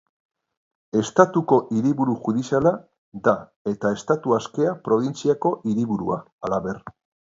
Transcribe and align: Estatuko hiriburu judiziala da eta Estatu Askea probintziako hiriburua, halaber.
Estatuko 1.01 1.59
hiriburu 1.81 2.17
judiziala 2.29 2.73
da 3.29 3.37
eta 3.75 3.95
Estatu 4.01 4.37
Askea 4.41 4.77
probintziako 4.91 5.57
hiriburua, 5.71 6.23
halaber. 6.47 6.87